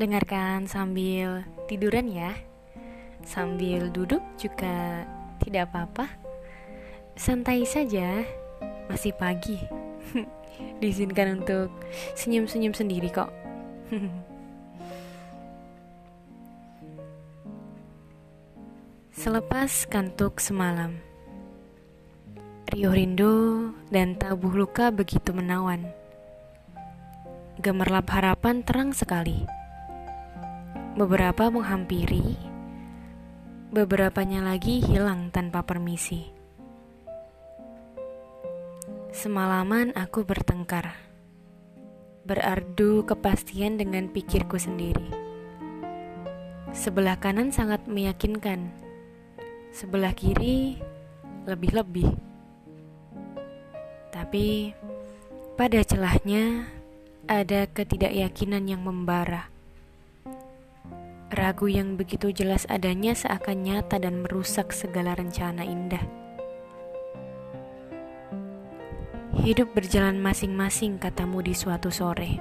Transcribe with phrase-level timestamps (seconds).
[0.00, 2.32] Dengarkan sambil tiduran ya.
[3.20, 5.04] Sambil duduk juga
[5.44, 6.08] tidak apa-apa.
[7.20, 8.24] Santai saja,
[8.88, 9.60] masih pagi.
[10.80, 11.68] Diizinkan untuk
[12.16, 13.28] senyum-senyum sendiri kok.
[19.20, 20.96] Selepas kantuk semalam,
[22.72, 25.92] riuh rindu dan tabuh luka begitu menawan.
[27.60, 29.59] Gemerlap harapan terang sekali.
[31.00, 32.36] Beberapa menghampiri,
[33.72, 36.28] beberapanya lagi hilang tanpa permisi.
[39.08, 40.92] Semalaman aku bertengkar,
[42.28, 45.08] berardu kepastian dengan pikirku sendiri.
[46.76, 48.68] Sebelah kanan sangat meyakinkan,
[49.72, 50.84] sebelah kiri
[51.48, 52.12] lebih-lebih.
[54.12, 54.76] Tapi
[55.56, 56.68] pada celahnya
[57.24, 59.48] ada ketidakyakinan yang membara.
[61.40, 66.04] Ragu yang begitu jelas adanya seakan nyata dan merusak segala rencana indah.
[69.40, 72.36] Hidup berjalan masing-masing, katamu di suatu sore.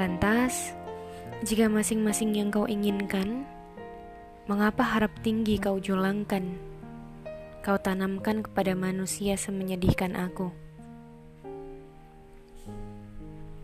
[0.00, 0.72] Lantas,
[1.44, 3.44] jika masing-masing yang kau inginkan,
[4.48, 6.56] mengapa harap tinggi kau julangkan?
[7.60, 10.48] Kau tanamkan kepada manusia semenyedihkan aku.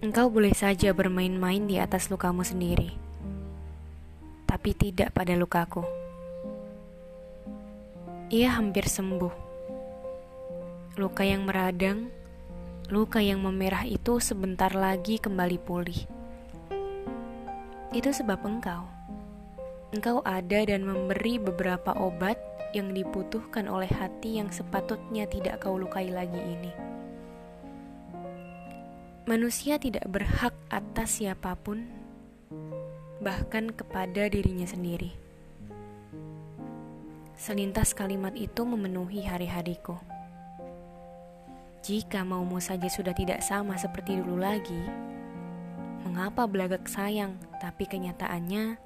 [0.00, 2.88] Engkau boleh saja bermain-main di atas lukamu sendiri,
[4.48, 5.84] tapi tidak pada lukaku.
[8.32, 9.28] Ia hampir sembuh.
[10.96, 12.08] Luka yang meradang,
[12.88, 16.00] luka yang memerah itu sebentar lagi kembali pulih.
[17.92, 18.88] Itu sebab engkau.
[19.92, 22.40] Engkau ada dan memberi beberapa obat
[22.72, 26.89] yang dibutuhkan oleh hati yang sepatutnya tidak kau lukai lagi ini.
[29.28, 31.84] Manusia tidak berhak atas siapa pun,
[33.20, 35.12] bahkan kepada dirinya sendiri.
[37.36, 40.00] Selintas kalimat itu memenuhi hari-hariku.
[41.84, 44.80] Jika maumu saja sudah tidak sama seperti dulu lagi,
[46.08, 48.80] mengapa belagak sayang, tapi kenyataannya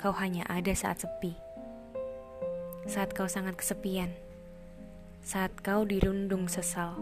[0.00, 1.36] kau hanya ada saat sepi.
[2.88, 4.12] Saat kau sangat kesepian,
[5.20, 6.96] saat kau dirundung sesal.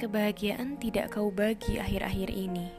[0.00, 2.72] Kebahagiaan tidak kau bagi akhir-akhir ini.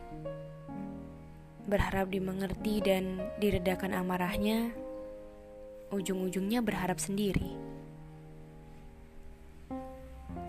[1.69, 4.73] Berharap dimengerti dan diredakan amarahnya,
[5.93, 7.53] ujung-ujungnya berharap sendiri.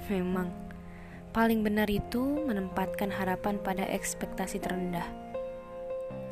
[0.09, 0.49] Memang,
[1.37, 5.05] paling benar itu menempatkan harapan pada ekspektasi terendah.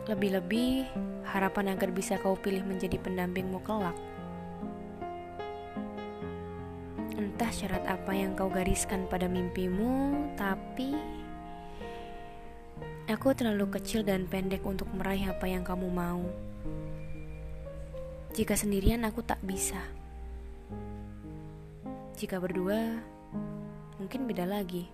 [0.08, 0.88] Lebih-lebih,
[1.28, 3.92] harapan agar bisa kau pilih menjadi pendampingmu kelak.
[7.40, 10.92] Entah syarat apa yang kau gariskan pada mimpimu, tapi
[13.08, 16.20] aku terlalu kecil dan pendek untuk meraih apa yang kamu mau.
[18.36, 19.80] Jika sendirian, aku tak bisa.
[22.20, 23.00] Jika berdua,
[23.96, 24.92] mungkin beda lagi,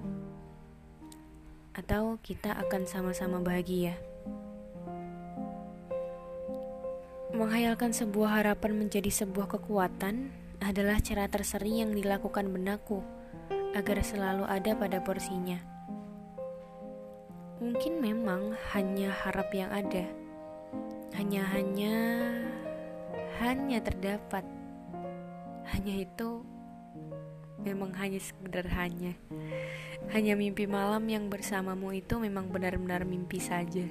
[1.75, 3.99] atau kita akan sama-sama bahagia.
[7.34, 12.99] Menghayalkan sebuah harapan menjadi sebuah kekuatan adalah cara tersering yang dilakukan benakku
[13.78, 15.62] agar selalu ada pada porsinya.
[17.62, 20.04] Mungkin memang hanya harap yang ada,
[21.15, 21.94] hanya-hanya
[23.38, 24.43] hanya terdapat,
[25.71, 26.43] hanya itu
[27.62, 29.15] memang hanya sekedar hanya,
[30.10, 33.87] hanya mimpi malam yang bersamamu itu memang benar-benar mimpi saja.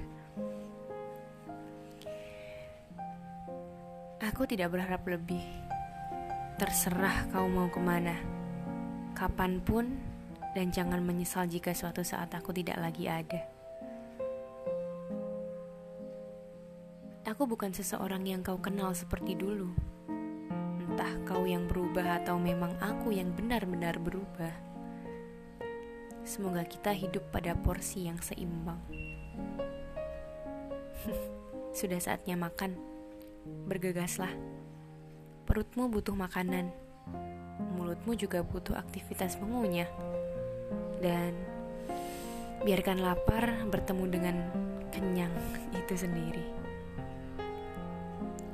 [4.19, 5.64] Aku tidak berharap lebih.
[6.55, 8.15] Terserah kau mau ke mana,
[9.11, 9.91] kapan pun,
[10.55, 13.43] dan jangan menyesal jika suatu saat aku tidak lagi ada.
[17.27, 19.67] Aku bukan seseorang yang kau kenal seperti dulu.
[20.79, 24.55] Entah kau yang berubah atau memang aku yang benar-benar berubah.
[26.23, 28.79] Semoga kita hidup pada porsi yang seimbang.
[31.83, 32.79] Sudah saatnya makan.
[33.67, 34.31] Bergegaslah.
[35.45, 36.73] Perutmu butuh makanan,
[37.77, 39.85] mulutmu juga butuh aktivitas mengunyah.
[40.97, 41.37] Dan
[42.65, 44.35] biarkan lapar bertemu dengan
[44.89, 45.29] kenyang
[45.69, 46.41] itu sendiri.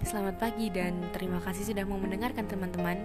[0.04, 3.00] Selamat pagi dan terima kasih sudah mau mendengarkan teman-teman.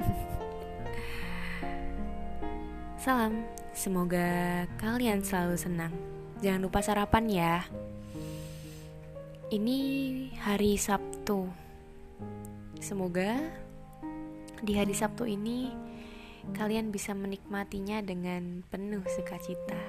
[3.04, 3.44] Salam,
[3.76, 5.92] semoga kalian selalu senang.
[6.40, 7.54] Jangan lupa sarapan ya.
[9.52, 9.76] Ini
[10.40, 11.65] hari Sabtu
[12.76, 13.40] Semoga
[14.60, 15.72] di hari Sabtu ini
[16.52, 19.80] kalian bisa menikmatinya dengan penuh sukacita.